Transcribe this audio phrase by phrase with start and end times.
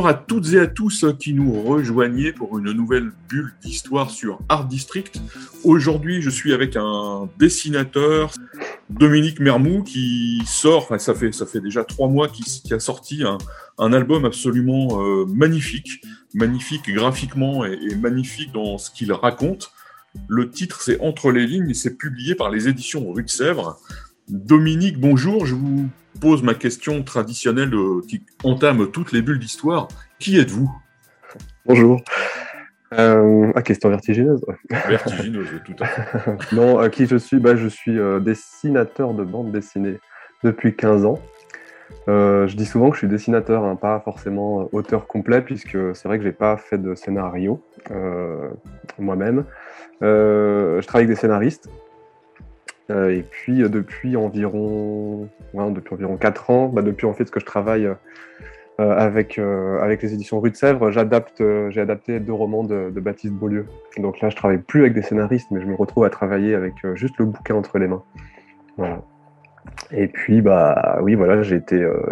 [0.00, 4.38] Bonjour à toutes et à tous qui nous rejoignez pour une nouvelle bulle d'histoire sur
[4.48, 5.20] Art District.
[5.62, 8.32] Aujourd'hui, je suis avec un dessinateur,
[8.88, 13.24] Dominique Mermou, qui sort, ça, fait, ça fait déjà trois mois qu'il a sorti
[13.76, 16.00] un, album absolument euh, magnifique,
[16.32, 19.70] magnifique graphiquement et, et magnifique dans ce qu'il raconte.
[20.28, 23.78] Le titre, c'est Entre les lignes et c'est publié par les éditions Rue de Sèvres.
[24.30, 25.44] Dominique, bonjour.
[25.44, 25.88] Je vous
[26.20, 29.88] pose ma question traditionnelle euh, qui entame toutes les bulles d'histoire.
[30.20, 30.70] Qui êtes-vous?
[31.66, 32.00] Bonjour.
[32.92, 34.44] Euh, ah, question vertigineuse.
[34.70, 36.30] Vertigineuse, tout à fait.
[36.54, 37.38] non, euh, qui je suis?
[37.38, 39.98] Bah, Je suis euh, dessinateur de bande dessinée
[40.44, 41.18] depuis 15 ans.
[42.06, 46.18] Je dis souvent que je suis dessinateur, hein, pas forcément auteur complet, puisque c'est vrai
[46.18, 47.62] que j'ai pas fait de scénario
[48.98, 49.44] moi-même.
[50.00, 51.68] Je travaille avec des scénaristes.
[52.90, 57.30] Euh, et puis euh, depuis environ, depuis environ 4 ans, bah, depuis en fait ce
[57.30, 57.96] que je travaille euh,
[58.78, 63.66] avec, avec les éditions Rue de Sèvres, j'adapte, j'ai adapté deux romans de, Baptiste Beaulieu.
[63.98, 66.74] Donc là, je travaille plus avec des scénaristes, mais je me retrouve à travailler avec
[66.94, 68.02] juste le bouquin entre les mains.
[69.92, 71.62] Et puis, bah oui, voilà, j'ai,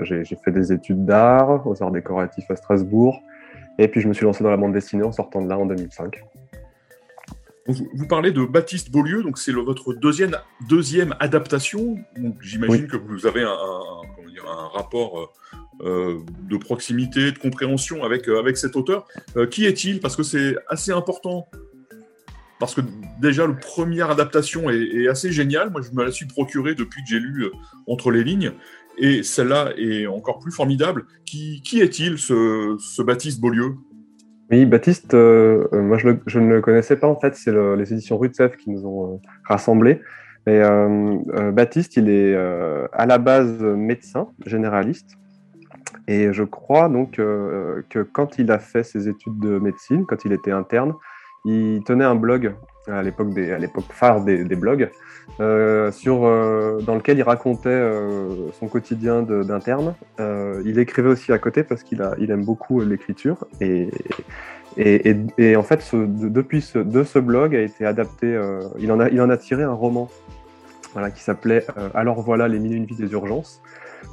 [0.03, 3.23] j'ai fait des études d'art aux arts décoratifs à Strasbourg.
[3.79, 5.65] Et puis, je me suis lancé dans la bande dessinée en sortant de là en
[5.65, 6.23] 2005.
[7.69, 10.37] Vous, vous parlez de Baptiste Beaulieu, donc c'est votre deuxième,
[10.69, 11.97] deuxième adaptation.
[12.41, 12.89] J'imagine Oui.
[12.89, 15.27] que vous avez un, un- comment dire, un rapport euh,
[15.87, 19.07] euh, de proximité, de compréhension avec, euh, avec cet auteur.
[19.37, 20.01] Euh, qui est-il?
[20.01, 21.49] Parce que c'est assez important.
[22.59, 22.81] Parce que
[23.21, 25.71] déjà, la première adaptation est, est assez géniale.
[25.71, 27.47] Moi, je me la suis procurée depuis que j'ai lu
[27.87, 28.53] Entre les lignes.
[29.01, 31.05] Et celle-là est encore plus formidable.
[31.25, 33.75] Qui, qui est-il, ce, ce Baptiste Beaulieu?
[34.51, 37.93] Oui, Baptiste, euh, euh, moi je, ne le connaissais pas en fait, c'est le- les
[37.93, 40.01] éditions Sèvres qui nous ont euh, rassemblés.
[40.47, 40.63] Et,
[41.53, 45.19] Baptiste, il est à la base médecin généraliste.
[46.07, 50.33] Et je crois donc que quand il a fait ses études de médecine, quand il
[50.33, 50.95] était interne,
[51.45, 52.55] il tenait un blog
[52.91, 54.91] à l'époque des, à l'époque phare des, blogs,
[55.41, 59.95] euh, sur, euh, dans lequel il racontait euh, son quotidien d'interne.
[60.65, 63.91] Il écrivait aussi à côté parce qu'il a, il aime beaucoup l'écriture et,
[64.77, 68.39] et, et, en fait, de, depuis ce, de ce blog a été adapté,
[68.79, 70.09] il, en a, il en a tiré un roman
[70.93, 73.63] voilà, qui s'appelait Alors voilà les mille et une vies des urgences.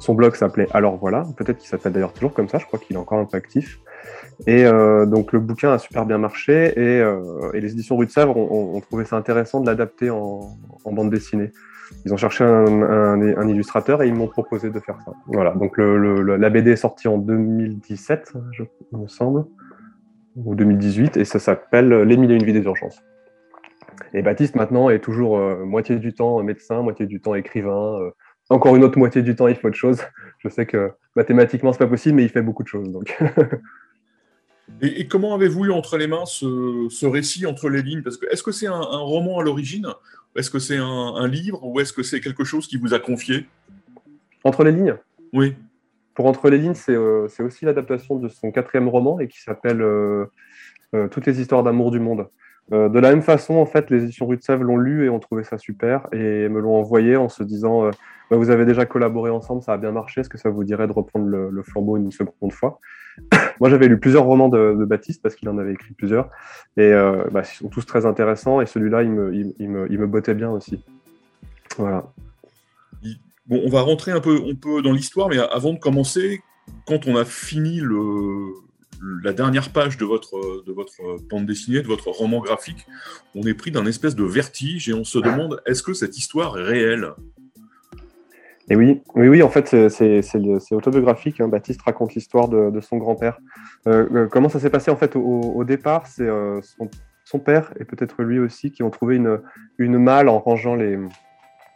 [0.00, 2.96] Son blog s'appelait Alors voilà, peut-être qu'il s'appelle d'ailleurs toujours comme ça, je crois qu'il
[2.96, 3.80] est encore un peu actif.
[4.46, 8.10] Et euh, donc le bouquin a super bien marché et, euh, les éditions Rue de
[8.10, 11.52] Sèvres ont, trouvé ça intéressant de l'adapter en, bande dessinée.
[12.04, 15.12] Ils ont cherché un, illustrateur et ils m'ont proposé de faire ça.
[15.26, 19.44] Voilà, donc le, la BD est sortie en 2017, je, il me semble
[20.36, 23.02] ou 2018, et ça s'appelle Les mille et une vies des urgences.
[24.12, 27.98] Et Baptiste, maintenant, est toujours euh, moitié du temps médecin, moitié du temps écrivain.
[28.50, 30.02] encore une autre moitié du temps, il fait autre chose.
[30.40, 32.90] Je sais que mathématiquement, c'est pas possible, mais il fait beaucoup de choses.
[32.90, 33.16] Donc.
[34.82, 38.02] Et, et comment avez-vous eu entre les mains ce, ce récit entre les lignes?
[38.02, 39.86] Parce que est-ce que c'est un, un roman à l'origine?
[40.36, 41.64] Est-ce que c'est un, un livre?
[41.64, 43.46] Ou est-ce que c'est quelque chose qui vous a confié?
[44.44, 44.96] Entre les lignes,
[45.32, 45.54] Oui.
[46.14, 49.40] pour Entre les lignes, c'est euh, c'est aussi l'adaptation de son quatrième roman et qui
[49.40, 50.26] s'appelle euh,
[50.94, 52.26] euh, Toutes les histoires d'amour du monde.
[52.72, 55.08] Euh, de la même façon, en fait, les éditions Rue de Sèvres l'ont lu et
[55.08, 57.90] ont trouvé ça super et me l'ont envoyé en se disant euh,
[58.30, 60.88] Bah, Vous avez déjà collaboré ensemble, ça a bien marché, est-ce que ça vous dirait
[60.88, 62.80] de reprendre le, le flambeau une seconde fois?
[63.60, 66.30] Moi, j'avais lu plusieurs romans de, Baptiste parce qu'il en avait écrit plusieurs
[66.76, 69.98] et euh, bah, ils sont tous très intéressants et celui-là, il me, il, me, il
[69.98, 70.80] me bottait bien aussi.
[71.78, 72.12] Voilà.
[73.46, 74.40] Bon, on va rentrer un peu,
[74.82, 76.42] dans l'histoire, mais avant de commencer,
[76.86, 77.80] quand on a fini
[79.22, 82.86] la dernière page de votre, de votre bande dessinée, de votre roman graphique,
[83.34, 86.58] on est pris d'un espèce de vertige et on se demande est-ce que cette histoire
[86.58, 87.12] est réelle?
[88.68, 91.40] Et oui, oui, oui, en fait, c'est- autobiographique.
[91.40, 91.48] hein.
[91.48, 93.38] Baptiste raconte l'histoire de, son grand-père.
[93.86, 96.60] Euh, euh, comment ça s'est passé en fait au, départ C'est euh,
[97.24, 99.40] son, père et peut-être lui aussi qui ont trouvé une,
[99.78, 100.98] une malle en rangeant les,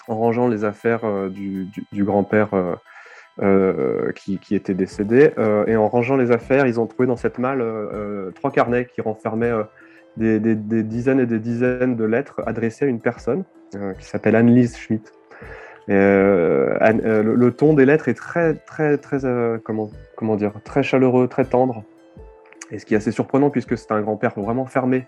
[0.08, 2.50] en rangeant les affaires du, du- grand-père
[4.16, 5.30] qui, qui était décédé.
[5.68, 7.64] Et en rangeant les affaires, ils ont trouvé dans cette malle
[8.34, 9.52] trois carnets qui renfermaient
[10.16, 13.44] des, des- des dizaines et des dizaines de lettres adressées à une personne
[13.98, 15.12] qui s'appelle Annelise Schmitt.
[15.88, 21.28] Euh, euh, le, ton des lettres est très, très, très, euh, comment, dire, très chaleureux,
[21.28, 21.84] très tendre.
[22.70, 25.06] Et ce qui est assez surprenant, puisque c'est un grand-père vraiment fermé,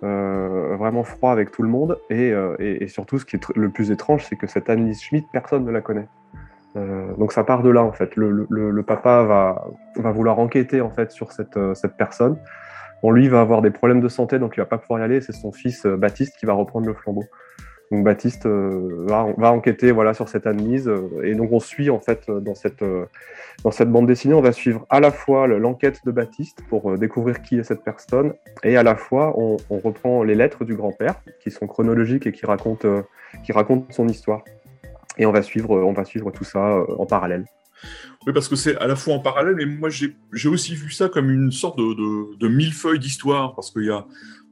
[0.00, 1.98] vraiment froid avec tout le monde.
[2.08, 5.70] Et, surtout, ce qui est le plus étrange, c'est que cette Annelise Schmidt, personne ne
[5.70, 6.08] la connaît.
[6.74, 8.16] Donc ça part de là, en fait.
[8.16, 9.66] Le, papa va,
[9.96, 12.38] va vouloir enquêter en fait sur cette, cette personne.
[13.02, 15.20] Bon, lui va avoir des problèmes de santé, donc il va pas pouvoir y aller.
[15.20, 17.24] C'est son fils Baptiste qui va reprendre le flambeau.
[17.92, 22.00] Donc Baptiste euh, va, enquêter voilà sur cette Annelise euh, et donc on suit en
[22.00, 22.82] fait dans cette
[23.64, 27.42] dans cette bande dessinée, on va suivre à la fois l'enquête de Baptiste pour découvrir
[27.42, 28.32] qui est cette personne
[28.64, 32.46] et à la fois on, reprend les lettres du grand-père qui sont chronologiques et qui
[32.46, 33.04] racontent
[33.44, 33.52] qui
[33.90, 34.42] son histoire.
[35.18, 37.44] Et on va suivre on va suivre tout ça en parallèle.
[38.26, 41.10] Oui, parce que c'est à la fois en parallèle, mais moi j'ai aussi vu ça
[41.10, 44.06] comme une sorte de, de, de millefeuille d'histoire, parce qu'il y a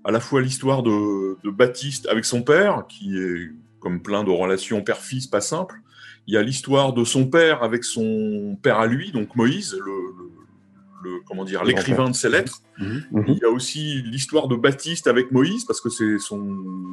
[0.05, 3.51] à la fois l'histoire de, de, Baptiste avec son père, qui est
[3.81, 5.77] comme plein de relations père-fils pas simple.
[6.27, 9.93] Il y a l'histoire de son père avec son père à lui, donc Moïse, le,
[9.93, 12.63] le, le comment dire, l'écrivain de ses lettres.
[12.79, 12.99] Mmh.
[13.11, 13.25] Mmh.
[13.29, 16.41] Il y a aussi l'histoire de Baptiste avec Moïse, parce que c'est son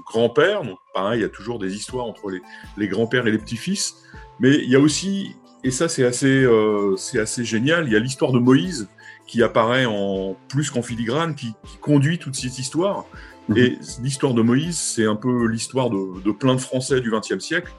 [0.05, 0.63] grand-père.
[0.63, 2.41] Donc pareil, il y a toujours des histoires entre les,
[2.77, 3.95] les grands-pères et les petits-fils.
[4.39, 7.87] Mais il y a aussi et ça, c'est assez, euh, c'est assez génial.
[7.87, 8.87] Il y a l'histoire de Moïse
[9.27, 13.05] qui apparaît en plus qu'en filigrane, qui, qui, conduit toute cette histoire.
[13.49, 13.57] Mmh.
[13.57, 17.39] Et l'histoire de Moïse, c'est un peu l'histoire de, de, plein de Français du XXe
[17.39, 17.71] siècle.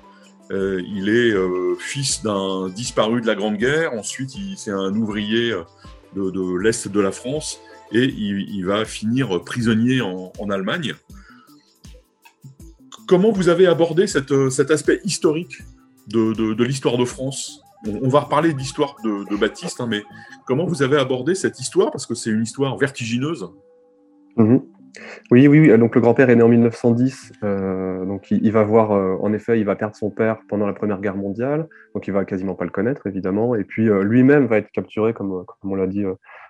[0.50, 3.92] Euh, il est euh, fils d'un disparu de la Grande Guerre.
[3.94, 5.54] Ensuite, c'est un ouvrier
[6.14, 7.60] de, de l'est de la France
[7.92, 10.94] et il, il va finir prisonnier en, en, Allemagne.
[13.06, 15.62] Comment vous avez abordé cette, cet aspect historique
[16.06, 17.62] de, de l'histoire de France?
[17.86, 20.02] On va reparler de l'histoire de, Baptiste, hein, mais
[20.46, 21.90] comment vous avez abordé cette histoire?
[21.90, 23.48] Parce que c'est une histoire vertigineuse.
[24.36, 24.58] Mmh.
[25.30, 29.16] Oui, oui, donc le grand-père est né en 1910, euh, donc il, va voir, euh,
[29.20, 32.24] en effet, il va perdre son père pendant la Première Guerre mondiale, donc il va
[32.24, 35.74] quasiment pas le connaître, évidemment, et puis euh, lui-même va être capturé, comme, comme on
[35.74, 36.04] l'a dit,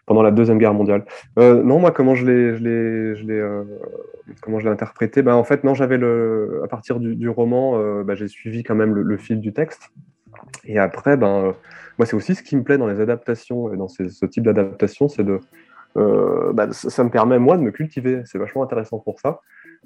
[0.07, 1.05] pendant la Deuxième Guerre mondiale.
[1.37, 5.23] Non, moi, comment je l'ai, je l'ai, comment je l'ai interprété?
[5.23, 8.75] Ben, En fait, non, j'avais le, à partir du, du roman, ben, j'ai suivi quand
[8.75, 9.91] même le, le fil du texte,
[10.65, 11.55] et après, ben,
[11.99, 14.45] moi, c'est aussi ce qui me plaît dans les adaptations, et dans ces, ce type
[14.45, 15.41] d'adaptation, c'est de.
[15.97, 18.23] Euh, bah, ça me permet, moi, de me cultiver.
[18.25, 19.41] C'est vachement intéressant pour ça.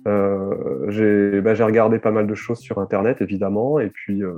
[0.07, 3.79] Euh, j'ai bah, regardé pas mal de choses sur Internet, évidemment.
[3.79, 4.35] Et puis, euh,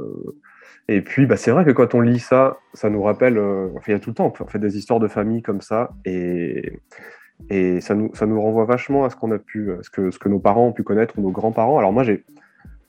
[1.05, 3.38] puis bah, c'est vrai que quand on lit ça, ça nous rappelle.
[3.38, 5.90] Euh, il y a tout le temps, on fait des histoires de famille comme ça.
[6.05, 6.81] Et,
[7.50, 10.19] et ça, nous, ça nous renvoie vachement à ce qu'on a pu, ce que, ce
[10.19, 11.78] que nos parents ont pu connaître ou nos grands-parents.
[11.78, 12.25] Alors, moi, j'ai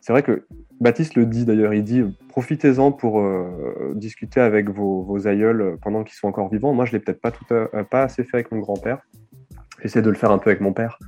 [0.06, 0.46] c'est vrai que
[0.80, 6.14] Baptiste le dit d'ailleurs, il dit profitez-en pour euh, discuter avec vos, aïeuls pendant qu'ils
[6.14, 6.76] sont encore vivants.
[6.76, 9.00] Moi, je l'ai peut-être pas tout à, pas assez fait avec mon grand-père.
[9.82, 11.00] J'essaie de le faire un peu avec mon père.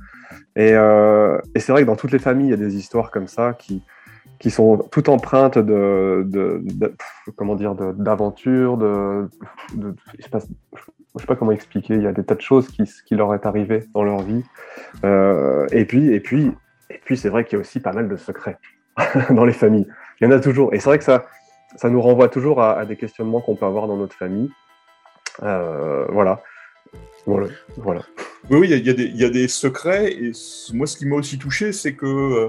[0.56, 3.12] Et, euh, et c'est vrai que dans toutes les familles, il y a des histoires
[3.12, 3.84] comme ça qui,
[4.40, 6.26] qui sont toutes empreintes de,
[7.36, 9.28] comment dire, d'aventure, de,
[9.76, 10.26] de, je
[11.14, 11.94] je sais pas comment expliquer.
[11.94, 14.42] Il y a des tas de choses qui, qui leur est arrivé dans leur vie.
[15.04, 16.50] Euh, et puis, et puis,
[16.90, 18.58] et puis, c'est vrai qu'il y a aussi pas mal de secrets.
[19.30, 19.86] dans les familles.
[20.20, 20.74] Il y en a toujours.
[20.74, 21.26] Et c'est vrai que ça,
[21.76, 24.50] ça nous renvoie toujours à, des questionnements qu'on peut avoir dans notre famille.
[25.42, 26.42] Euh, voilà.
[27.26, 28.02] voilà.
[28.50, 30.12] Oui, oui, il y, a des secrets.
[30.12, 30.32] Et
[30.72, 32.48] moi, ce qui m'a aussi touché, c'est que euh,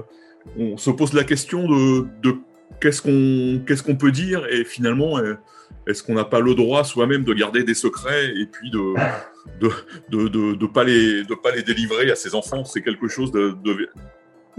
[0.58, 2.36] on se pose la question de,
[2.80, 5.36] qu'est-ce qu'on qu'est-ce peut dire et finalement, euh,
[5.86, 8.94] est-ce qu'on n'a pas le droit soi-même de garder des secrets et puis de
[9.60, 9.70] de,
[10.08, 10.84] de, de, de pas
[11.42, 12.64] pas les délivrer à ses enfants?
[12.64, 13.54] C'est quelque chose de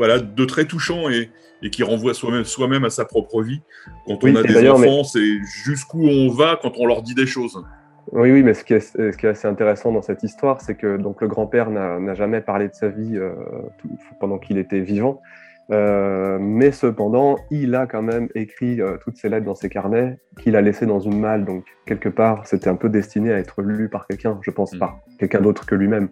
[0.02, 1.30] voilà, de très touchant et,
[1.62, 3.62] et qui renvoie soi-même soi à sa propre vie.
[4.08, 5.04] Quand oui, on a des enfants, mais...
[5.04, 7.64] c'est jusqu'où on va quand on leur dit des choses.
[8.12, 10.74] Oui, oui, mais ce qui est, ce qui est assez intéressant dans cette histoire, c'est
[10.74, 13.32] que donc le grand-père n'a jamais parlé de sa vie euh,
[13.78, 15.22] tout, pendant qu'il était vivant,
[15.70, 20.18] euh, mais cependant, il a quand même écrit euh, toutes ses lettres dans ses carnets
[20.42, 21.46] qu'il a laissées dans une malle.
[21.46, 24.80] Donc quelque part, c'était un peu destiné à être lu par quelqu'un, je pense, mmh.
[24.80, 26.10] par quelqu'un d'autre que lui-même.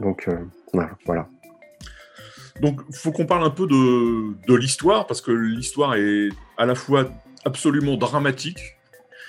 [0.00, 0.26] Donc
[0.72, 0.92] voilà.
[1.04, 1.28] voilà.
[2.60, 6.66] Donc, il faut qu'on parle un peu de, de l'histoire, parce que l'histoire est à
[6.66, 7.10] la fois
[7.44, 8.76] absolument dramatique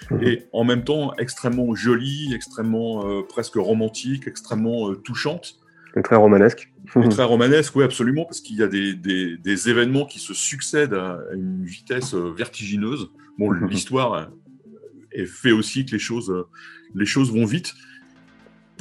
[0.09, 0.23] mmh.
[0.23, 5.59] et en même temps extrêmement jolie, extrêmement euh, presque romantique, extrêmement euh, touchante.
[5.95, 6.71] Et très romanesque.
[7.01, 10.33] Et très romanesque, oui, absolument, parce qu'il y a des, des, des, événements qui se
[10.33, 13.09] succèdent à une vitesse euh, vertigineuse.
[13.37, 13.67] Bon, mmh.
[13.69, 14.29] l'histoire
[15.25, 16.33] fait aussi que les choses,
[16.95, 17.73] les choses vont vite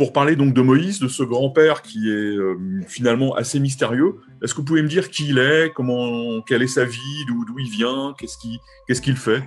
[0.00, 4.14] pour parler donc de Moïse, de ce grand-père qui est euh, finalement assez mystérieux.
[4.42, 7.58] Est-ce que vous pouvez me dire qui il est, comment, quelle est sa vie, d'où
[7.58, 9.42] il vient, qu'est-ce qu'il qu'est-ce qu'il fait?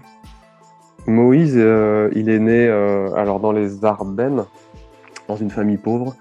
[1.07, 4.43] Moïse, euh, il est né euh, alors dans les Ardennes,
[5.27, 6.15] dans une famille pauvre.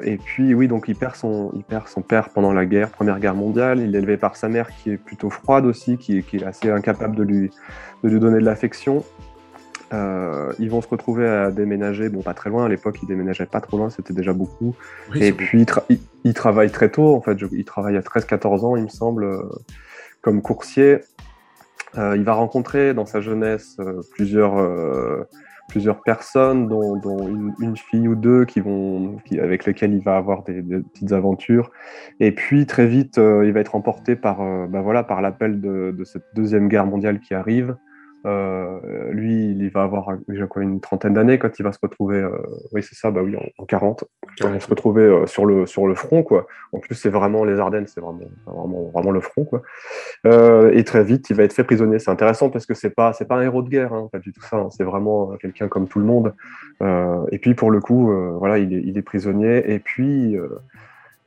[0.00, 3.20] Et puis oui, donc il perd son, il perd son père pendant la guerre, première
[3.20, 3.78] guerre mondiale.
[3.78, 6.68] Il est élevé par sa mère qui est plutôt froide aussi, qui, qui est assez
[6.68, 7.50] incapable de lui,
[8.02, 9.04] de lui donner de l'affection.
[9.92, 13.46] Euh, ils vont se retrouver à déménager, bon pas très loin, à l'époque ils déménageaient
[13.46, 14.74] pas trop loin, c'était déjà beaucoup.
[15.14, 15.64] et puis
[16.24, 19.42] ils, travaillent très tôt, en fait, ils travaillent à 13-14 ans il me semble, euh,
[20.20, 20.98] comme coursier.
[21.96, 23.78] Euh, il va rencontrer dans sa jeunesse
[24.10, 24.62] plusieurs,
[25.70, 27.00] plusieurs personnes, dont,
[27.58, 31.70] une, fille ou deux qui vont, avec lesquelles il va avoir des, petites aventures.
[32.20, 36.04] Et puis très vite, il va être emporté par, bah, voilà, par l'appel de, de,
[36.04, 37.74] cette deuxième guerre mondiale qui arrive.
[38.26, 42.16] Euh, lui, il va avoir déjà quoi, une trentaine d'années quand il va se retrouver,
[42.16, 42.36] euh,
[42.72, 44.04] oui c'est ça, bah oui, en, 40,
[44.40, 46.46] quand il va se retrouver euh, sur, le, sur le front, quoi.
[46.72, 49.62] En plus, c'est vraiment les Ardennes, c'est vraiment, vraiment, vraiment le front, quoi.
[50.24, 51.98] et très vite, il va être fait prisonnier.
[51.98, 54.32] C'est intéressant parce que c'est pas, c'est pas un héros de guerre, hein, pas du
[54.32, 54.56] tout ça.
[54.56, 54.68] Hein.
[54.70, 56.34] c'est vraiment quelqu'un comme tout le monde.
[57.30, 59.70] et puis pour le coup, voilà, il est, il est, prisonnier.
[59.72, 60.36] Et puis,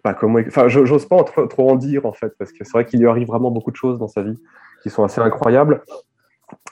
[0.03, 2.85] bah, comment, enfin, j'ose pas trop, trop en dire en fait, parce que c'est vrai
[2.85, 4.37] qu'il lui arrive vraiment beaucoup de choses dans sa vie
[4.83, 5.81] qui sont assez incroyables.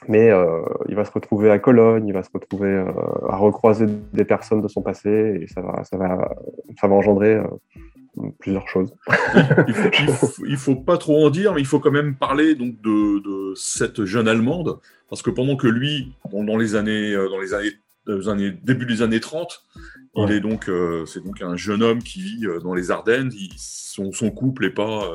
[0.08, 2.90] Mais euh, il va se retrouver à Cologne, il va se retrouver euh,
[3.28, 6.34] à recroiser des personnes de son passé et ça va, ça va,
[6.80, 7.46] ça va engendrer euh,
[8.38, 8.94] plusieurs choses.
[9.68, 13.18] il, faut, faut, pas trop en dire, mais il faut quand même parler donc de,
[13.22, 17.72] de cette jeune Allemande, parce que pendant que lui, dans les années, dans les années,
[18.26, 19.64] années, début des années 30,
[20.16, 20.68] il est donc,
[21.06, 23.30] c'est donc un jeune homme qui vit dans les Ardennes.
[23.56, 25.08] son, son, couple n'est pas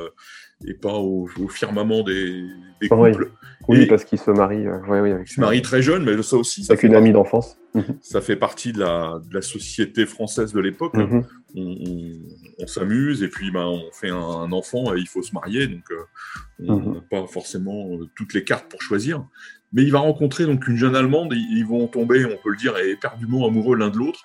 [0.67, 2.43] et pas au, firmament des,
[2.81, 3.31] des couples.
[3.67, 4.67] Oui, parce qu'il se marie.
[4.67, 6.63] Euh, oui, il se marie très jeune, mais ça aussi.
[6.63, 7.57] Ça avec une amie d'enfance.
[7.73, 7.97] Mhm.
[8.01, 10.93] Ça fait partie de la, de la société française de l'époque.
[10.93, 11.23] Mhm.
[11.57, 15.67] On, s'amuse et puis ben, on fait un, enfant et il faut se marier.
[15.67, 16.93] Donc euh, on mhm.
[16.95, 19.25] n'a pas forcément euh, toutes les cartes pour choisir.
[19.73, 22.57] Mais il va rencontrer donc une jeune Allemande et ils vont tomber, on peut le
[22.57, 24.21] dire, éperdument amoureux l'un de l'autre.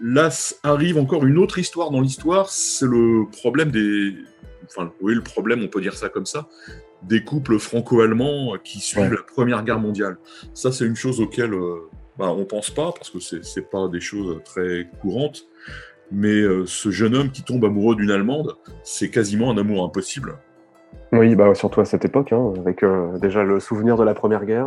[0.00, 0.30] Là
[0.62, 4.16] arrive encore une autre histoire dans l'histoire, c'est le problème des,
[4.66, 6.48] enfin, oui, le problème, on peut dire ça comme ça,
[7.02, 10.18] des couples franco-allemands qui suivent la Première Guerre mondiale.
[10.54, 11.88] Ça, c'est une chose auquel euh,
[12.18, 15.44] bah, on pense pas, parce que c'est n'est pas des choses très courantes.
[16.10, 20.36] Mais euh, ce jeune homme qui tombe amoureux d'une Allemande, c'est quasiment un amour impossible.
[21.12, 24.44] Oui, bah, surtout à cette époque, hein, avec euh, déjà le souvenir de la Première
[24.44, 24.66] Guerre.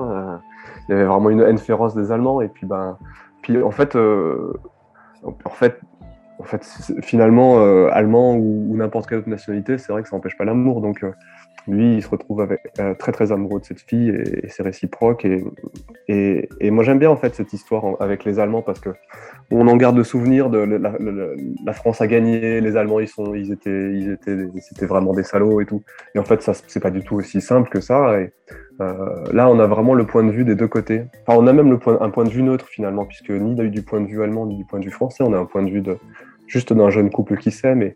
[0.88, 2.42] il y avait vraiment une haine féroce des Allemands.
[2.42, 2.98] Et puis, bah,
[3.42, 5.80] puis en fait, en fait
[6.46, 6.64] en fait,
[7.02, 10.80] finalement, euh, allemand ou, n'importe quelle autre nationalité, c'est vrai que ça n'empêche pas l'amour.
[10.80, 11.12] Donc, euh,
[11.68, 15.26] lui, il se retrouve avec, euh, très très amoureux de cette fille et, c'est réciproque.
[15.26, 18.92] Et, et, moi, j'aime bien en fait cette histoire avec les Allemands parce que
[19.50, 23.52] on en garde le souvenir de la, France a gagné, les Allemands ils sont, ils
[23.52, 25.82] étaient, ils étaient, c'était vraiment des salauds et tout.
[26.14, 28.20] Et en fait, ça c'est pas du tout aussi simple que ça.
[28.20, 28.32] Et
[28.80, 31.06] là, on a vraiment le point de vue des deux côtés.
[31.26, 33.82] Enfin, on a même le point, un point de vue neutre finalement, puisque ni du
[33.82, 35.72] point de vue allemand ni du point de vue français, on a un point de
[35.72, 35.98] vue de
[36.48, 37.82] juste d'un jeune couple qui s'aime.
[37.82, 37.96] Et,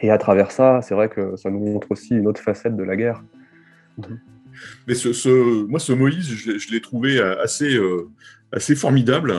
[0.00, 2.82] et à travers ça, c'est vrai que ça nous montre aussi une autre facette de
[2.82, 3.22] la guerre.
[4.86, 8.08] Mais ce, moi, ce Moïse, je, l'ai trouvé assez, euh,
[8.52, 9.34] assez formidable.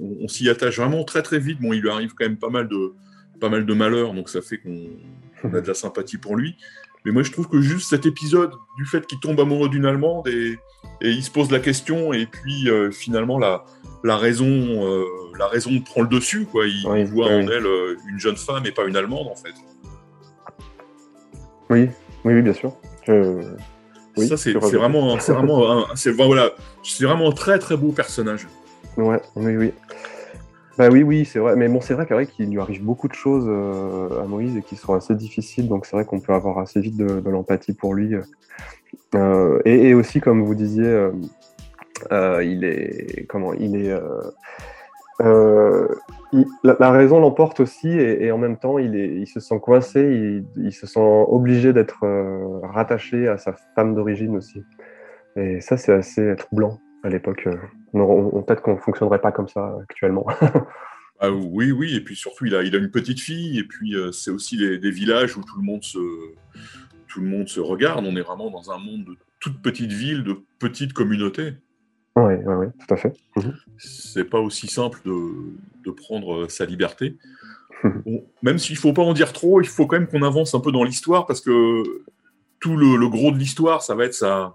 [0.00, 1.60] On, s'y attache vraiment très très vite.
[1.60, 2.92] Bon, il lui arrive quand même pas mal de,
[3.40, 6.56] pas mal de malheurs, donc ça fait qu'on a de la sympathie pour lui.
[7.04, 10.28] Mais moi, je trouve que juste cet épisode du fait qu'il tombe amoureux d'une Allemande
[10.28, 10.58] et,
[11.00, 13.64] et, il se pose la question, et puis euh, finalement, la,
[14.04, 15.04] la raison, euh,
[15.38, 16.46] la raison prend le dessus.
[16.50, 16.66] Quoi.
[16.66, 19.54] Il, voit en elle euh, une jeune femme et pas une Allemande, en fait.
[21.70, 21.88] Oui,
[22.24, 22.74] oui, bien sûr.
[23.06, 26.50] ça, c'est vraiment, c'est vraiment, c'est voilà,
[26.82, 28.46] c'est vraiment un très très beau personnage.
[28.96, 29.72] Ouais, oui, oui.
[30.78, 31.56] Bah oui, oui, c'est vrai.
[31.56, 34.76] Mais bon, c'est vrai, qu'il lui arrive beaucoup de choses euh, à Moïse et qui
[34.76, 35.66] sont assez difficiles.
[35.66, 38.14] Donc c'est vrai qu'on peut avoir assez vite de, l'empathie pour lui.
[39.64, 41.10] et, aussi, comme vous disiez, euh,
[42.10, 44.22] il est comment Il est euh,
[45.20, 45.88] euh,
[46.62, 50.72] la, raison l'emporte aussi et, en même temps il, est, il se sent coincé, il,
[50.72, 52.06] se sent obligé d'être
[52.62, 54.62] rattaché à sa femme d'origine aussi.
[55.36, 57.48] Et ça c'est assez troublant à l'époque.
[57.92, 60.26] Peut-être qu'on ne fonctionnerait pas comme ça actuellement.
[61.20, 63.96] Ah, oui, oui, et puis surtout il a, il a une petite fille et puis
[64.12, 65.98] c'est aussi des, villages où tout le monde se
[67.08, 68.06] tout le monde se regarde.
[68.06, 71.54] On est vraiment dans un monde de toute petite ville, de petites communautés.
[72.26, 73.14] Oui, oui, tout à fait.
[73.36, 73.54] Mhm.
[73.78, 77.16] C'est pas aussi simple de, prendre euh, sa liberté.
[78.42, 80.70] même s'il faut pas en dire trop, il faut quand même qu'on avance un peu
[80.70, 81.82] dans l'histoire parce que
[82.60, 84.52] tout le, gros de l'histoire, ça va être ça.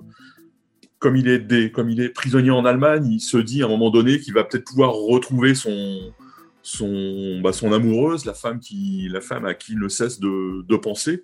[0.99, 3.89] Comme il, est comme il est prisonnier en Allemagne, il se dit à un moment
[3.89, 6.13] donné qu'il va peut-être pouvoir retrouver son,
[6.61, 10.61] son, bah, son amoureuse, la femme, qui, la femme à qui il ne cesse de,
[10.61, 11.21] de penser.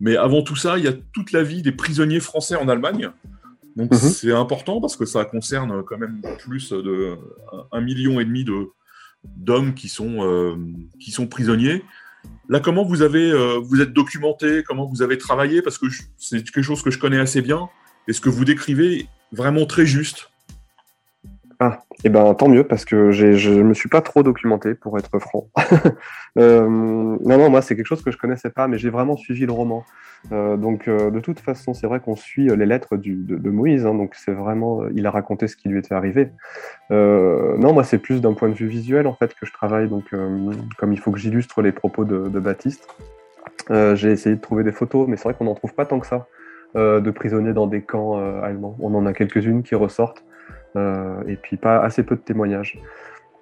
[0.00, 3.10] Mais avant tout ça, il y a toute la vie des prisonniers français en Allemagne.
[3.78, 3.98] Donc mhm.
[3.98, 7.16] c'est important parce que ça concerne quand même plus de
[7.70, 8.70] un million et demi de
[9.24, 10.56] d'hommes qui sont euh,
[11.00, 11.84] qui sont prisonniers.
[12.48, 15.62] Là, comment vous avez euh, vous êtes documenté, comment vous avez travaillé?
[15.62, 17.68] Parce que c'est quelque chose que je connais assez bien
[18.08, 20.28] et ce que vous décrivez vraiment très juste.
[21.60, 24.76] Ah, et eh ben tant mieux parce que je ne me suis pas trop documenté
[24.76, 25.48] pour être franc.
[26.38, 29.44] euh, non, non, moi c'est quelque chose que je connaissais pas, mais j'ai vraiment suivi
[29.44, 29.84] le roman.
[30.30, 33.94] Euh, donc euh, de toute façon, c'est vrai qu'on suit les lettres de, Moïse, hein,
[33.94, 36.30] donc c'est vraiment, il a raconté ce qui lui était arrivé.
[36.90, 40.14] Non, moi c'est plus d'un point de vue visuel en fait que je travaille, donc
[40.78, 42.86] comme il faut que j'illustre les propos de, de Baptiste,
[43.68, 46.06] j'ai essayé de trouver des photos, mais c'est vrai qu'on n'en trouve pas tant que
[46.06, 46.28] ça
[46.76, 48.76] de prisonniers dans des camps allemands.
[48.78, 50.22] On en a quelques-unes qui ressortent.
[50.76, 52.78] Euh, et puis pas assez peu de témoignages.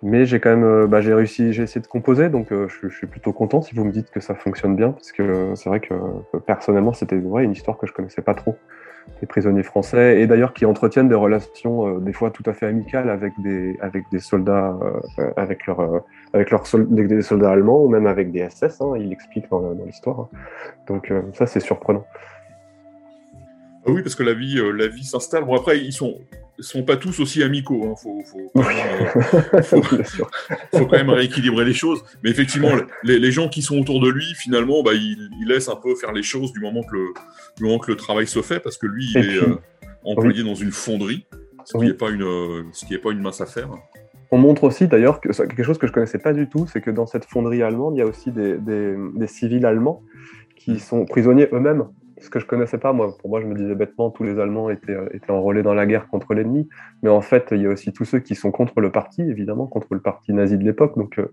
[0.02, 2.88] Mais j'ai quand même, euh, bah, j'ai réussi, j'ai essayé de composer, donc euh, je,
[2.88, 5.80] suis plutôt content si vous me dites que ça fonctionne bien, parce que c'est vrai
[5.80, 5.94] que
[6.46, 8.56] personnellement c'était ouais, une histoire que je connaissais pas trop
[9.20, 13.08] des prisonniers français et d'ailleurs qui entretiennent des relations des fois tout à fait amicales
[13.08, 14.76] avec des avec des soldats
[15.36, 16.02] avec leur
[16.32, 19.84] avec leurs des soldats allemands ou même avec des SS hein, il explique dans, dans
[19.84, 20.28] l'histoire hein.
[20.88, 22.04] donc ça c'est surprenant
[23.86, 26.18] ah oui parce que la vie la vie s'installe bon après ils sont
[26.58, 27.80] sont pas tous aussi amicaux.
[27.82, 27.94] Il hein.
[27.96, 28.22] faut,
[29.62, 29.82] faut,
[30.72, 32.02] faut, quand même rééquilibrer les choses.
[32.22, 32.70] Mais effectivement,
[33.02, 35.94] les, les, gens qui sont autour de lui, finalement, bah, il, il, laisse un peu
[35.94, 37.06] faire les choses du moment que le,
[37.56, 39.56] du moment que le travail se fait, parce que lui, il est euh,
[40.04, 41.26] employé dans une fonderie,
[41.64, 43.68] ce qui n'est pas, une, ce qui pas une mince affaire.
[44.30, 46.90] On montre aussi d'ailleurs que quelque chose que je connaissais pas du tout, c'est que
[46.90, 50.02] dans cette fonderie allemande, il y a aussi des, des, des civils allemands
[50.56, 50.78] qui mm.
[50.78, 51.86] sont prisonniers eux-mêmes
[52.26, 54.68] ce que je connaissais pas, moi, pour moi, je me disais bêtement, tous les Allemands
[54.68, 56.68] étaient, euh, étaient enrôlés dans la guerre contre l'ennemi.
[57.02, 59.66] Mais en fait, il y a aussi tous ceux qui sont contre le parti, évidemment,
[59.66, 60.98] contre le parti nazi de l'époque.
[60.98, 61.32] Donc, euh,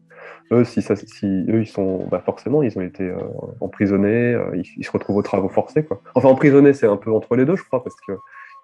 [0.51, 3.17] eux, si, ça, si eux, ils sont, bah, forcément, ils ont été euh,
[3.59, 6.01] emprisonnés, ils, se retrouvent aux travaux forcés, quoi.
[6.15, 8.13] Enfin, emprisonnés, c'est un peu entre les deux, je crois, parce que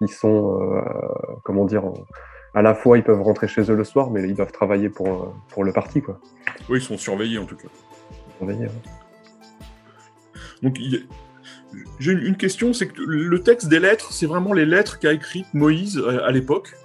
[0.01, 0.81] ils sont,
[1.43, 1.83] comment dire,
[2.53, 5.33] à la fois, ils peuvent rentrer chez eux le soir, mais ils doivent travailler pour,
[5.49, 6.19] pour le parti, quoi.
[6.69, 7.67] Oui, ils sont surveillés, en tout cas.
[8.37, 8.67] Surveillés,
[10.63, 11.05] Donc, il
[11.99, 15.47] j'ai une question, c'est que le texte des lettres, c'est vraiment les lettres qu'a écrites
[15.53, 16.75] Moïse euh, à l'époque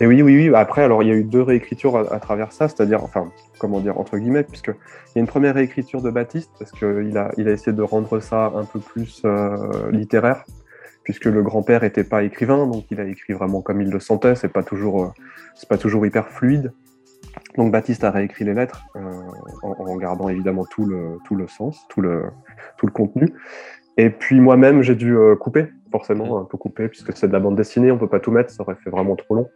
[0.00, 0.54] Et oui, oui, oui.
[0.54, 3.98] Après, alors il y a eu deux réécritures à, travers ça, c'est-à-dire, enfin, comment dire,
[3.98, 7.48] entre guillemets, puisque il y a une première réécriture de Baptiste, parce qu'il a, il
[7.48, 10.44] a essayé de rendre ça un peu plus euh, littéraire,
[11.02, 14.34] puisque le grand-père n'était pas écrivain, donc il a écrit vraiment comme il le sentait,
[14.34, 15.08] c'est pas toujours, euh,
[15.54, 16.72] c'est pas toujours hyper fluide.
[17.56, 19.00] Donc Baptiste a réécrit les lettres euh,
[19.62, 22.24] en, en, gardant évidemment tout le, tout le sens, tout le,
[22.78, 23.32] tout le contenu.
[23.98, 27.40] Et puis moi-même, j'ai dû euh, couper, forcément, un peu couper, puisque c'est de la
[27.40, 29.50] bande dessinée, on peut pas tout mettre, ça aurait fait vraiment trop long.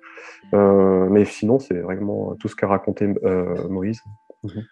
[0.53, 3.15] Euh, mais sinon, c'est vraiment tout ce qu'a raconté
[3.71, 4.03] Moïse.
[4.45, 4.65] Mhm.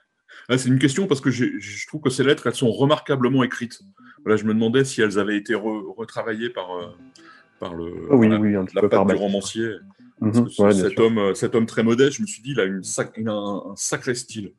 [0.50, 3.80] Ah, c'est une question parce que je trouve que ces lettres, elles sont remarquablement écrites.
[4.24, 6.68] Voilà, je me demandais si elles avaient été retravaillées par,
[7.60, 9.70] par le, oh oui, oui, un petit la peu par du romancier.
[10.24, 10.72] Mhm.
[10.72, 12.82] cet, homme, cet homme très modeste, je me suis dit, il a, une
[13.16, 14.52] il a un, un, sacré style.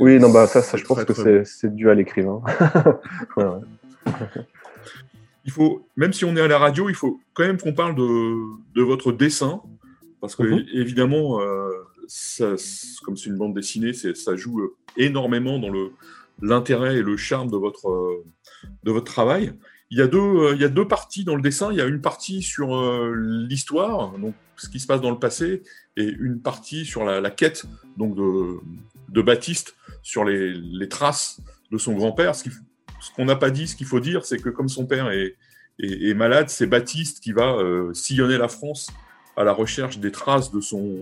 [0.00, 2.42] Oui, non, bah, ça, ça je pense que c'est dû à l'écrivain.
[3.36, 4.12] ouais, ouais.
[5.44, 7.94] il faut, même si on est à la radio, il faut quand même qu'on parle
[7.94, 9.62] de, de, votre dessin,
[10.20, 10.64] parce que mhm.
[10.72, 11.70] évidemment, euh,
[12.08, 12.54] ça,
[13.04, 15.72] comme c'est une bande dessinée, ça joue euh, énormément dans
[16.42, 18.24] l'intérêt et le charme de votre euh,
[18.82, 19.52] de votre travail.
[19.90, 21.72] Il y, a deux, il y a deux parties dans le dessin.
[21.72, 22.68] Il y a une partie sur
[23.14, 25.62] l'histoire, donc ce qui se passe dans le passé,
[25.96, 27.64] et une partie sur la, quête
[27.96, 28.58] donc de,
[29.08, 31.40] de Baptiste, sur les, les traces
[31.70, 32.44] de son grand-père, ce
[33.14, 35.36] qu'on n'a pas dit, ce qu'il faut dire, c'est que comme son père est,
[35.80, 38.88] est, malade, c'est Baptiste qui va euh, sillonner la France
[39.36, 40.98] à la recherche des traces de son,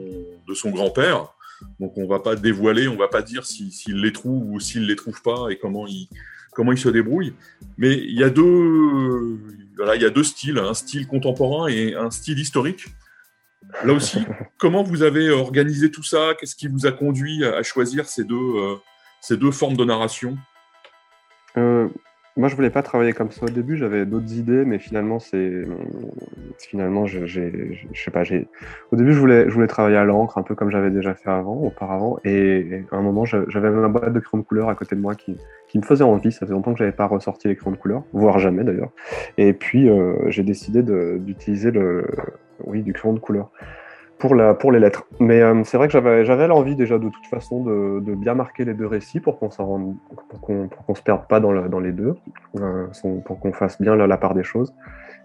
[0.46, 1.32] de son grand-père.
[1.80, 4.60] Donc on ne va pas dévoiler, on ne va pas dire s'il les trouve ou
[4.60, 6.08] s'il ne les trouve pas et comment il,
[6.52, 7.32] comment il se débrouille.
[7.78, 9.38] Mais il y a deux,
[9.76, 12.86] voilà, il y a deux styles, un style contemporain et un style historique.
[13.84, 14.24] Là aussi,
[14.58, 16.34] comment vous avez organisé tout ça?
[16.38, 18.76] Qu'est-ce qui vous a conduit à choisir ces deux, euh,
[19.20, 20.36] ces deux formes de narration?
[21.56, 21.88] Euh,
[22.38, 23.78] moi, je voulais pas travailler comme ça au début.
[23.78, 25.62] J'avais d'autres idées, mais finalement, c'est
[26.58, 27.24] finalement, je
[27.94, 28.24] sais pas.
[28.92, 31.54] Au début, je voulais, je travailler à l'encre, un peu comme j'avais déjà fait avant,
[31.54, 32.18] auparavant.
[32.24, 35.14] Et à un moment, j'avais ma boîte de crayons de couleur à côté de moi
[35.14, 35.38] qui,
[35.74, 36.30] me faisait envie.
[36.30, 38.90] Ça faisait longtemps que j'avais pas ressorti les crayons de couleur, voire jamais d'ailleurs.
[39.38, 42.06] Et puis, euh, j'ai décidé d'utiliser le,
[42.64, 43.50] oui, du crayon de couleur
[44.18, 45.04] pour, la, pour les lettres.
[45.20, 48.64] Mais euh, c'est vrai que j'avais, l'envie déjà de toute façon de, de bien marquer
[48.64, 49.48] les deux récits pour qu'on
[50.38, 52.14] qu'on se perde pas dans, dans les deux,
[52.60, 52.86] euh,
[53.24, 54.74] pour qu'on fasse bien la, la, part des choses.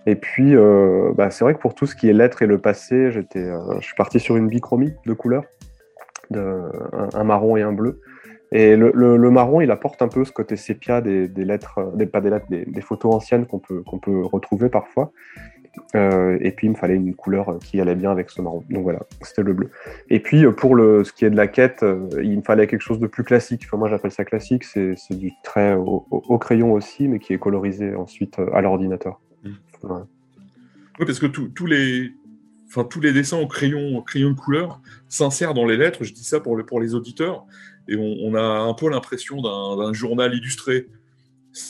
[0.05, 2.57] Et puis, euh, bah, c'est vrai que pour tout ce qui est lettres et le
[2.57, 5.43] passé, j'étais, je suis parti sur une bichromie de couleurs,
[6.33, 8.01] un, marron et un bleu.
[8.53, 11.93] Et le, le, le, marron, il apporte un peu ce côté sépia des, des lettres,
[11.95, 15.11] des, pas des lettres, des, des photos anciennes qu'on peut, qu'on peut retrouver parfois.
[15.95, 18.63] Euh, et puis il me fallait une couleur qui allait bien avec ce marron.
[18.69, 19.69] Donc voilà, c'était le bleu.
[20.09, 22.67] Et puis euh, pour le, ce qui est de la quête, euh, il me fallait
[22.67, 23.63] quelque chose de plus classique.
[23.65, 27.39] Enfin, moi j'appelle ça classique, c'est du trait au, au, crayon aussi, mais qui est
[27.39, 29.19] colorisé ensuite à l'ordinateur.
[29.43, 29.49] Mmh.
[29.83, 30.01] Ouais.
[30.99, 32.11] Oui, parce que tous les,
[32.67, 36.03] enfin tous les dessins au crayon, au crayon de couleur s'insèrent dans les lettres.
[36.03, 37.45] Je dis ça pour, pour les auditeurs,
[37.87, 40.87] et on, a un peu l'impression d'un journal illustré.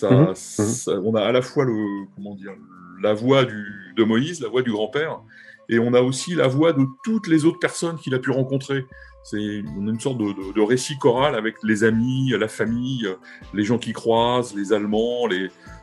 [0.01, 0.35] Mhm.
[0.35, 2.53] Ça, on a à la fois le, comment dire,
[3.01, 5.21] la voix de Moïse, la voix du grand-père,
[5.69, 8.85] et on a aussi la voix de toutes les autres personnes qu'il a pu rencontrer.
[9.23, 13.07] C'est une sorte de, récit choral avec les amis, la famille,
[13.53, 15.29] les gens qui croisent, les Allemands.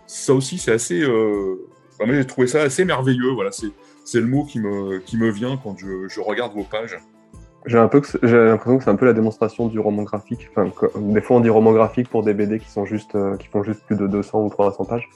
[0.06, 1.00] Ça aussi, c'est assez.
[1.00, 1.56] Euh...
[2.06, 3.30] j'ai trouvé ça assez merveilleux.
[3.30, 6.98] Voilà, c'est le mot qui me, qui me vient quand je regarde vos pages.
[7.68, 10.48] J'ai un peu j'ai l'impression que c'est un peu la démonstration du roman graphique.
[10.50, 13.46] Enfin, des fois, on dit roman graphique pour des BD qui sont juste, euh, qui
[13.46, 15.06] font juste plus de 200 ou 300 pages.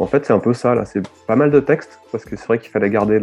[0.00, 0.74] En fait, c'est un peu ça.
[0.74, 3.20] Là, c'est pas mal de texte parce que c'est vrai qu'il fallait garder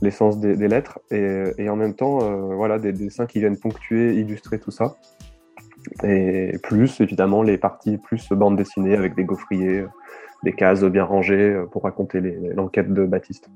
[0.00, 3.58] l'essence des, des, lettres et, et, en même temps, euh, voilà, des, dessins qui viennent
[3.58, 4.94] ponctuer, illustrer tout ça.
[6.04, 9.86] Et plus, évidemment, les parties plus bande dessinée avec des gaufriers,
[10.44, 12.20] des cases bien rangées euh, pour raconter
[12.54, 13.50] l'enquête de Baptiste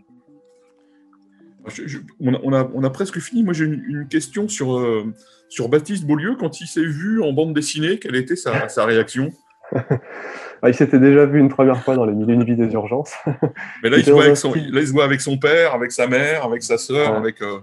[2.20, 3.42] on, a, on, a, presque fini.
[3.42, 5.04] Moi, j'ai une, question sur, euh,
[5.48, 6.36] sur Baptiste Beaulieu.
[6.38, 9.32] Quand il s'est vu en bande dessinée, quelle était sa, sa réaction?
[10.62, 12.72] Ah, Il s'était déjà vu une première fois dans les Mille et une vies des
[12.72, 13.12] urgences.
[13.82, 16.46] Mais là il, avec son, là il, se voit avec son père, avec sa mère,
[16.46, 17.42] avec sa sœur, avec.
[17.42, 17.58] Euh,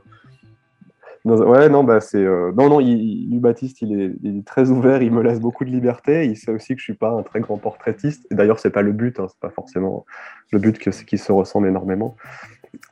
[1.26, 2.24] ouais, non, bah, c'est.
[2.24, 5.66] Euh, non, non, il, Baptiste, il est, il est, très ouvert, il me laisse beaucoup
[5.66, 6.28] de liberté.
[6.28, 8.28] Il sait aussi que je suis pas un très grand portraitiste.
[8.30, 10.06] Et d'ailleurs, c'est pas le but, hein, c'est pas forcément
[10.52, 12.16] le but que c'est qu'il se ressemble énormément.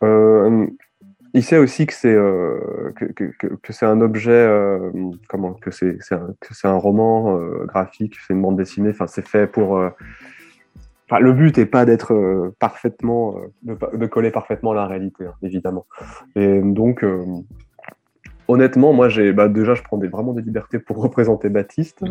[0.01, 0.65] Euh,
[1.33, 4.91] il sait aussi que c'est euh, que, que, que c'est un objet, euh,
[5.27, 8.89] comment que c'est un, un, roman euh, graphique, c'est une bande dessinée.
[8.89, 9.79] Enfin, c'est fait pour.
[11.19, 15.87] Le but n'est pas d'être parfaitement, de, de, coller parfaitement à la réalité, hein, évidemment.
[16.35, 17.03] Et donc,
[18.47, 22.03] honnêtement, moi, j'ai bah, déjà, je prends des, vraiment des libertés pour représenter Baptiste.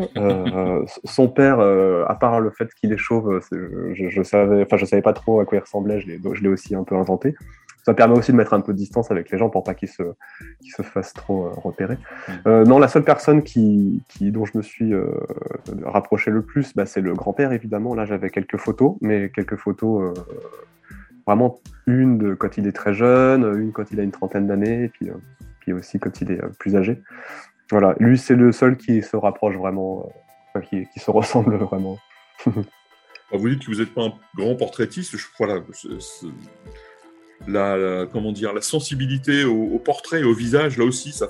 [1.05, 5.01] son père, à part le fait qu'il est chauve, je, je, savais, enfin, je savais
[5.01, 6.01] pas trop à quoi il ressemblait.
[6.01, 7.35] Je l'ai aussi un peu inventé
[7.83, 9.89] ça permet aussi de mettre un peu de distance avec les gens pour pas qu'ils
[9.89, 10.03] se,
[10.61, 11.95] qu'ils se fassent trop euh, repérer.
[11.95, 12.31] Mm.
[12.47, 15.07] Euh, non, la seule personne qui, qui dont je me suis euh,
[15.83, 17.95] rapproché le plus, bah, c'est le grand-père, évidemment.
[17.95, 20.13] Là, j'avais quelques photos, mais quelques photos,
[21.25, 24.83] vraiment une de quand il est très jeune, une quand il a une trentaine d'années,
[24.85, 25.09] et puis,
[25.59, 27.01] puis aussi quand il est plus âgé.
[27.71, 30.11] Voilà, lui, c'est le seul qui se rapproche vraiment,
[30.69, 31.97] qui, qui, se ressemble vraiment.
[32.45, 35.15] vous dites que vous n'êtes pas un grand portraitiste.
[35.17, 35.61] Je, voilà,
[37.47, 41.27] la, comment dire, la sensibilité au, portrait au visage, là aussi, ça,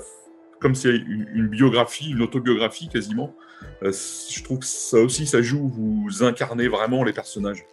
[0.60, 3.34] comme c'est une, biographie, une autobiographie quasiment,
[3.82, 7.64] euh, je trouve que ça aussi, ça joue, vous incarnez vraiment les personnages.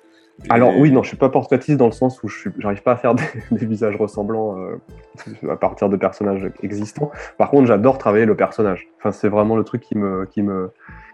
[0.49, 2.95] Alors oui, non, je suis pas portraitiste dans le sens où je n'arrive pas à
[2.95, 3.15] faire
[3.51, 7.11] des, visages ressemblants euh, à partir de personnages existants.
[7.37, 8.87] Par contre, j'adore travailler le personnage.
[8.99, 10.71] Enfin, c'est vraiment le truc qui me, qui me,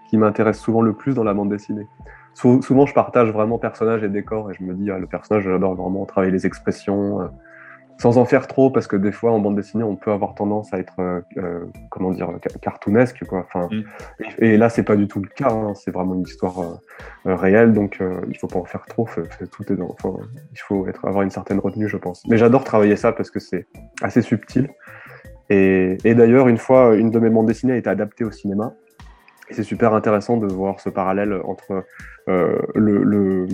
[0.10, 1.88] qui m'intéresse souvent le plus dans la bande dessinée
[2.34, 5.76] souvent, je partage vraiment personnage et décor et je me dis, ah, le personnage, j'adore
[5.76, 7.28] vraiment travailler les expressions, euh,
[8.00, 10.74] sans en faire trop, parce que des fois, en bande dessinée, on peut avoir tendance
[10.74, 12.30] à être, euh, euh, comment dire,
[12.62, 13.46] cartoonesque, quoi.
[13.48, 13.84] Enfin, mm.
[14.40, 15.74] et, là, c'est pas du tout le cas, hein.
[15.76, 16.80] c'est vraiment une histoire
[17.26, 19.08] réelle, donc il faut pas en faire trop,
[19.52, 19.96] tout est dans,
[20.52, 22.24] il faut être, avoir une certaine retenue, je pense.
[22.28, 23.68] Mais j'adore travailler ça parce que c'est
[24.02, 24.70] assez subtil.
[25.50, 28.74] Et, et d'ailleurs, une fois, une de mes bandes dessinées a été adaptée au cinéma,
[29.52, 31.84] c'est super intéressant de voir ce parallèle entre
[32.28, 33.48] euh, le,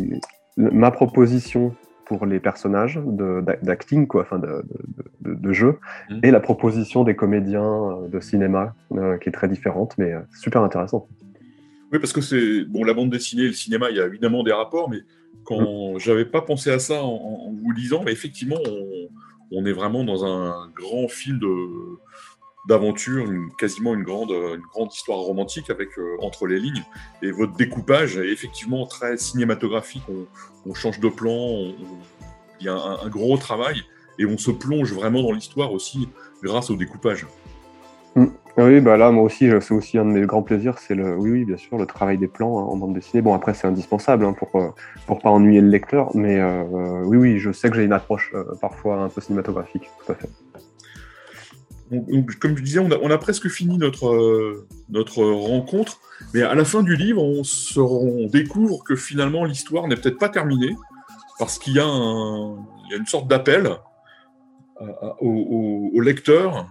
[0.58, 1.76] ma proposition
[2.06, 3.00] pour les personnages
[3.62, 4.64] d'acting, quoi, enfin de,
[5.22, 5.78] de, jeu,
[6.10, 6.20] mmh.
[6.24, 10.64] et la proposition des comédiens euh, de cinéma, euh, qui est très différente, mais super
[10.64, 11.08] intéressant.
[11.92, 14.44] Oui, parce que c'est bon, la bande dessinée et le cinéma, il y a évidemment
[14.44, 15.02] des rapports, mais
[15.44, 16.00] quand mmh.
[16.00, 19.10] j'avais pas pensé à ça en, vous lisant, mais effectivement, on,
[19.52, 21.48] on, est vraiment dans un grand fil de
[22.70, 23.26] d'aventure,
[23.58, 26.84] quasiment une grande, une grande histoire romantique avec euh, entre les lignes.
[27.24, 30.04] Et votre découpage est effectivement très cinématographique.
[30.66, 31.74] On, change de plan,
[32.60, 33.82] il y a un, gros travail
[34.20, 36.10] et on se plonge vraiment dans l'histoire aussi
[36.44, 37.26] grâce au découpage.
[38.16, 38.28] Mm.
[38.58, 41.46] Oui, bah là, moi aussi, c'est aussi un de mes grands plaisirs, c'est le, oui,
[41.46, 43.22] bien sûr, le travail des plans hein, en bande dessinée.
[43.22, 44.70] Bon, après, c'est indispensable hein, pour euh,
[45.08, 48.34] pour pas ennuyer le lecteur, mais euh, oui, oui, je sais que j'ai une approche
[48.60, 50.30] parfois un peu cinématographique, tout à fait
[52.40, 56.00] comme je disais, on a, presque fini notre, euh, notre rencontre,
[56.34, 60.30] mais à la fin du livre, on, se, découvre que finalement l'histoire n'est peut-être pas
[60.30, 60.76] terminée,
[61.40, 63.72] parce qu'il y, a une sorte d'appel
[65.20, 66.70] au, lecteur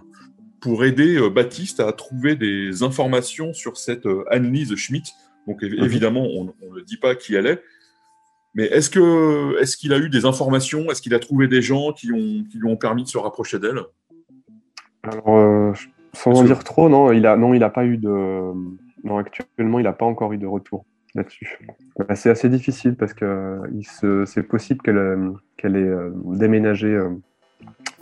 [0.61, 5.13] pour aider euh, Baptiste à trouver des informations sur cette euh, Annelise Schmidt.
[5.47, 5.83] Donc mhm.
[5.83, 7.63] évidemment, on ne dit pas qui elle est,
[8.53, 8.89] mais est-ce
[9.77, 10.89] qu'il a eu des informations?
[10.91, 13.59] Est-ce qu'il a trouvé des gens qui, ont, qui lui ont permis de se rapprocher
[13.59, 13.81] d'elle?
[15.11, 15.73] Alors, euh,
[16.13, 18.09] sans en dire trop, non, il a, non, il a pas eu de.
[19.03, 21.59] Non, actuellement, il n'a pas encore eu de retour là-dessus.
[21.97, 23.61] Bah, c'est assez difficile parce que
[24.25, 26.99] c'est possible qu'elle qu'elle ait euh, déménagé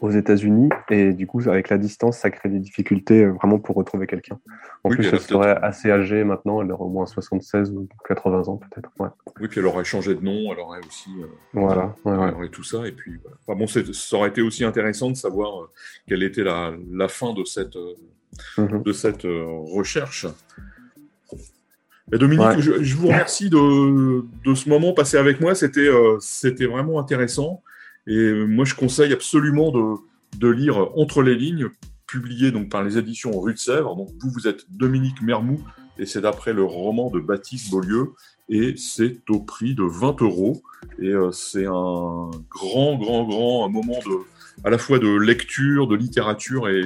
[0.01, 0.69] aux États-Unis.
[0.89, 4.39] Et du coup, avec la distance, ça crée des difficultés euh, vraiment pour retrouver quelqu'un.
[4.83, 6.61] En Oui, plus, elle serait assez âgée maintenant.
[6.61, 8.89] Elle aurait au moins 76 ou 80 ans, peut-être.
[8.99, 9.09] Ouais.
[9.41, 11.09] Oui, puis elle aurait changé de nom, elle aurait aussi.
[11.21, 11.95] euh, Voilà.
[12.05, 12.85] Ouais, elle aurait tout ça.
[12.87, 13.37] Et puis, voilà.
[13.47, 15.69] Enfin, bon, ça aurait été aussi intéressant de savoir euh,
[16.07, 17.93] quelle était la, la fin de cette, euh,
[18.57, 18.83] Mhm.
[18.83, 20.27] de cette recherche.
[22.11, 25.55] Mais Dominique, je, je vous remercie de, de ce moment passé avec moi.
[25.55, 25.89] C'était
[26.19, 27.63] c'était vraiment intéressant.
[28.07, 29.95] Et moi, je conseille absolument de,
[30.37, 31.67] de lire Entre les lignes,
[32.07, 33.95] publié donc par les éditions Rue de Sèvres.
[33.95, 35.59] Donc, vous, vous êtes Dominique Mermou,
[35.99, 38.13] et c'est d'après le roman de Baptiste Beaulieu.
[38.49, 40.61] Et c'est au prix de 20 euros.
[40.99, 45.95] Et euh, c'est un grand, grand, grand moment de, à la fois de lecture, de
[45.95, 46.81] littérature et,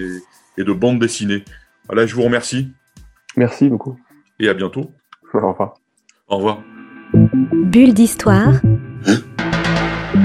[0.58, 1.44] et de bande dessinée.
[1.88, 2.70] Voilà, je vous remercie
[3.38, 3.98] Merci beaucoup.
[4.40, 4.90] et à bientôt.
[5.34, 5.76] Au revoir.
[6.28, 6.64] Au revoir.
[7.14, 8.54] Bulle d'histoire.